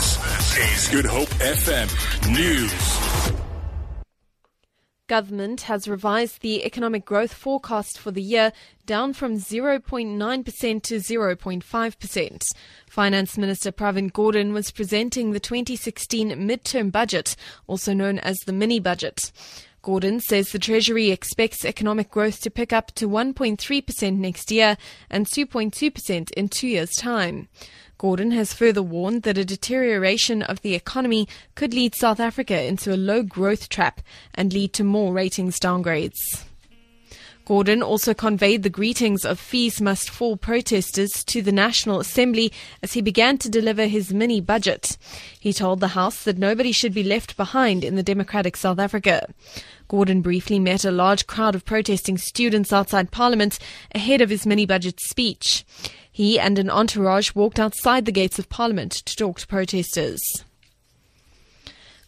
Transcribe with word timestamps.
This 0.00 0.56
is 0.56 0.88
Good 0.88 1.04
Hope 1.04 1.28
FM 1.28 2.32
News. 2.32 3.36
Government 5.08 5.60
has 5.62 5.86
revised 5.86 6.40
the 6.40 6.64
economic 6.64 7.04
growth 7.04 7.34
forecast 7.34 7.98
for 7.98 8.10
the 8.10 8.22
year 8.22 8.54
down 8.86 9.12
from 9.12 9.34
0.9% 9.34 10.82
to 10.84 10.94
0.5%. 10.94 12.52
Finance 12.88 13.36
Minister 13.36 13.70
Pravin 13.70 14.10
Gordhan 14.10 14.54
was 14.54 14.70
presenting 14.70 15.32
the 15.32 15.40
2016 15.40 16.30
midterm 16.30 16.90
budget, 16.90 17.36
also 17.66 17.92
known 17.92 18.18
as 18.20 18.38
the 18.46 18.54
mini 18.54 18.80
budget. 18.80 19.30
Gordhan 19.82 20.20
says 20.20 20.52
the 20.52 20.58
Treasury 20.58 21.10
expects 21.10 21.64
economic 21.64 22.10
growth 22.10 22.42
to 22.42 22.50
pick 22.50 22.72
up 22.72 22.92
to 22.96 23.08
1.3% 23.08 24.16
next 24.16 24.50
year 24.50 24.76
and 25.08 25.24
2.2% 25.24 26.30
in 26.32 26.48
two 26.48 26.68
years' 26.68 26.96
time. 26.96 27.48
Gordhan 27.98 28.32
has 28.32 28.52
further 28.52 28.82
warned 28.82 29.22
that 29.22 29.38
a 29.38 29.44
deterioration 29.44 30.42
of 30.42 30.60
the 30.60 30.74
economy 30.74 31.28
could 31.54 31.72
lead 31.72 31.94
South 31.94 32.20
Africa 32.20 32.62
into 32.62 32.94
a 32.94 32.96
low 32.96 33.22
growth 33.22 33.68
trap 33.68 34.00
and 34.34 34.52
lead 34.52 34.72
to 34.74 34.84
more 34.84 35.12
ratings 35.12 35.58
downgrades. 35.58 36.44
Gordhan 37.50 37.82
also 37.82 38.14
conveyed 38.14 38.62
the 38.62 38.70
greetings 38.70 39.24
of 39.24 39.40
fees 39.40 39.80
must 39.80 40.08
fall 40.08 40.36
protesters 40.36 41.10
to 41.24 41.42
the 41.42 41.50
National 41.50 41.98
Assembly 41.98 42.52
as 42.80 42.92
he 42.92 43.00
began 43.00 43.38
to 43.38 43.48
deliver 43.48 43.88
his 43.88 44.14
mini 44.14 44.40
budget. 44.40 44.96
He 45.40 45.52
told 45.52 45.80
the 45.80 45.88
House 45.88 46.22
that 46.22 46.38
nobody 46.38 46.70
should 46.70 46.94
be 46.94 47.02
left 47.02 47.36
behind 47.36 47.82
in 47.82 47.96
the 47.96 48.04
democratic 48.04 48.56
South 48.56 48.78
Africa. 48.78 49.26
Gordhan 49.88 50.22
briefly 50.22 50.60
met 50.60 50.84
a 50.84 50.92
large 50.92 51.26
crowd 51.26 51.56
of 51.56 51.64
protesting 51.64 52.18
students 52.18 52.72
outside 52.72 53.10
Parliament 53.10 53.58
ahead 53.96 54.20
of 54.20 54.30
his 54.30 54.46
mini 54.46 54.64
budget 54.64 55.00
speech. 55.00 55.64
He 56.12 56.38
and 56.38 56.56
an 56.56 56.70
entourage 56.70 57.34
walked 57.34 57.58
outside 57.58 58.04
the 58.04 58.12
gates 58.12 58.38
of 58.38 58.48
Parliament 58.48 58.92
to 58.92 59.16
talk 59.16 59.40
to 59.40 59.46
protesters. 59.48 60.22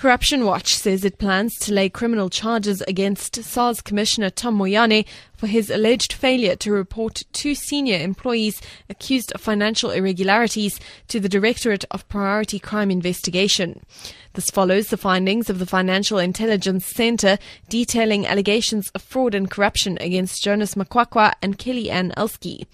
Corruption 0.00 0.46
Watch 0.46 0.76
says 0.76 1.04
it 1.04 1.18
plans 1.18 1.58
to 1.58 1.74
lay 1.74 1.90
criminal 1.90 2.30
charges 2.30 2.80
against 2.88 3.44
SARS 3.44 3.82
Commissioner 3.82 4.30
Tom 4.30 4.58
Moyane 4.58 5.04
for 5.36 5.46
his 5.46 5.68
alleged 5.68 6.14
failure 6.14 6.56
to 6.56 6.72
report 6.72 7.24
two 7.34 7.54
senior 7.54 7.98
employees 7.98 8.62
accused 8.88 9.30
of 9.32 9.42
financial 9.42 9.90
irregularities 9.90 10.80
to 11.08 11.20
the 11.20 11.28
Directorate 11.28 11.84
of 11.90 12.08
Priority 12.08 12.58
Crime 12.58 12.90
Investigation. 12.90 13.84
This 14.32 14.50
follows 14.50 14.88
the 14.88 14.96
findings 14.96 15.50
of 15.50 15.58
the 15.58 15.66
Financial 15.66 16.16
Intelligence 16.18 16.86
Center 16.86 17.36
detailing 17.68 18.26
allegations 18.26 18.88
of 18.94 19.02
fraud 19.02 19.34
and 19.34 19.50
corruption 19.50 19.98
against 20.00 20.42
Jonas 20.42 20.76
Makwakwa 20.76 21.34
and 21.42 21.58
Kelly 21.58 21.90
Ann 21.90 22.14
Elskie. 22.16 22.64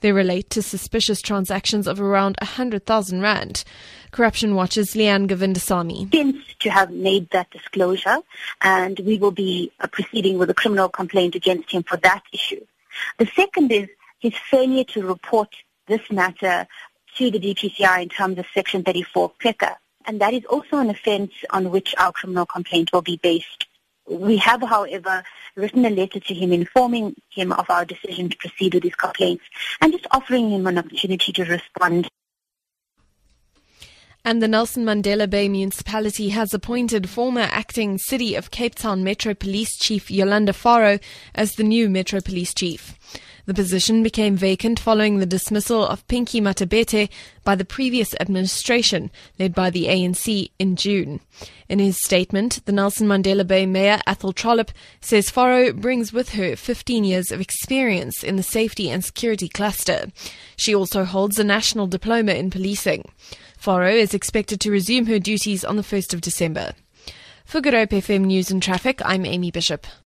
They 0.00 0.12
relate 0.12 0.50
to 0.50 0.62
suspicious 0.62 1.20
transactions 1.20 1.86
of 1.86 2.00
around 2.00 2.36
100,000 2.40 3.20
Rand. 3.20 3.64
Corruption 4.10 4.54
Watch's 4.54 4.94
Leanne 4.94 5.28
Govindasamy. 5.28 6.10
Since 6.12 6.38
to 6.60 6.70
have 6.70 6.90
made 6.90 7.30
that 7.30 7.50
disclosure, 7.50 8.18
and 8.60 8.98
we 9.00 9.18
will 9.18 9.30
be 9.30 9.70
uh, 9.80 9.86
proceeding 9.86 10.36
with 10.38 10.50
a 10.50 10.54
criminal 10.54 10.88
complaint 10.88 11.34
against 11.34 11.70
him 11.70 11.82
for 11.84 11.96
that 11.98 12.22
issue. 12.32 12.64
The 13.18 13.26
second 13.36 13.70
is 13.70 13.88
his 14.18 14.34
failure 14.50 14.84
to 14.84 15.06
report 15.06 15.54
this 15.86 16.10
matter 16.10 16.66
to 17.16 17.30
the 17.30 17.38
DPCI 17.38 18.02
in 18.02 18.08
terms 18.08 18.38
of 18.38 18.46
Section 18.52 18.82
34 18.82 19.32
PRECCA. 19.40 19.76
And 20.06 20.20
that 20.20 20.34
is 20.34 20.44
also 20.46 20.78
an 20.78 20.90
offence 20.90 21.32
on 21.50 21.70
which 21.70 21.94
our 21.98 22.12
criminal 22.12 22.46
complaint 22.46 22.92
will 22.92 23.02
be 23.02 23.18
based. 23.18 23.66
We 24.10 24.38
have, 24.38 24.60
however, 24.62 25.22
written 25.54 25.84
a 25.84 25.90
letter 25.90 26.18
to 26.18 26.34
him 26.34 26.52
informing 26.52 27.14
him 27.30 27.52
of 27.52 27.70
our 27.70 27.84
decision 27.84 28.28
to 28.28 28.36
proceed 28.36 28.74
with 28.74 28.82
his 28.82 28.96
complaints 28.96 29.44
and 29.80 29.92
just 29.92 30.06
offering 30.10 30.50
him 30.50 30.66
an 30.66 30.78
opportunity 30.78 31.32
to 31.32 31.44
respond. 31.44 32.08
And 34.22 34.42
the 34.42 34.48
Nelson 34.48 34.84
Mandela 34.84 35.28
Bay 35.28 35.48
municipality 35.48 36.28
has 36.28 36.52
appointed 36.52 37.08
former 37.08 37.48
acting 37.50 37.96
City 37.96 38.34
of 38.34 38.50
Cape 38.50 38.74
Town 38.74 39.02
Metro 39.02 39.32
Police 39.32 39.78
Chief 39.78 40.10
Yolanda 40.10 40.52
Faro 40.52 40.98
as 41.34 41.54
the 41.54 41.64
new 41.64 41.88
Metro 41.88 42.20
Police 42.20 42.52
Chief. 42.52 42.98
The 43.46 43.54
position 43.54 44.02
became 44.02 44.36
vacant 44.36 44.78
following 44.78 45.18
the 45.18 45.26
dismissal 45.26 45.84
of 45.84 46.06
Pinky 46.06 46.40
Mathabathe 46.40 47.08
by 47.42 47.54
the 47.54 47.64
previous 47.64 48.14
administration, 48.20 49.10
led 49.38 49.54
by 49.54 49.70
the 49.70 49.86
ANC, 49.86 50.50
in 50.58 50.76
June. 50.76 51.20
In 51.68 51.78
his 51.78 51.96
statement, 51.96 52.64
the 52.66 52.72
Nelson 52.72 53.08
Mandela 53.08 53.46
Bay 53.46 53.64
Mayor 53.64 54.00
Athol 54.06 54.34
Trollip 54.34 54.70
says 55.00 55.30
Faro 55.30 55.72
brings 55.72 56.12
with 56.12 56.34
her 56.34 56.54
15 56.54 57.04
years 57.04 57.32
of 57.32 57.40
experience 57.40 58.22
in 58.22 58.36
the 58.36 58.42
safety 58.42 58.90
and 58.90 59.04
security 59.04 59.48
cluster. 59.48 60.08
She 60.56 60.74
also 60.74 61.04
holds 61.04 61.38
a 61.38 61.44
national 61.44 61.86
diploma 61.86 62.34
in 62.34 62.50
policing. 62.50 63.10
Faro 63.60 63.90
is 63.90 64.14
expected 64.14 64.58
to 64.58 64.70
resume 64.70 65.04
her 65.04 65.18
duties 65.18 65.66
on 65.66 65.76
the 65.76 65.82
1st 65.82 66.14
of 66.14 66.22
December. 66.22 66.72
For 67.44 67.60
Good 67.60 67.74
Hope 67.74 67.90
FM 67.90 68.22
News 68.22 68.50
and 68.50 68.62
Traffic, 68.62 69.02
I'm 69.04 69.26
Amy 69.26 69.50
Bishop. 69.50 69.86